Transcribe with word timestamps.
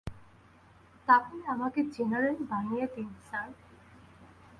তাহলে 1.07 1.43
আমাকে 1.45 1.79
জেনারেল 1.95 2.37
বানিয়ে 2.49 2.85
দিন 2.95 3.09
স্যার। 3.27 3.49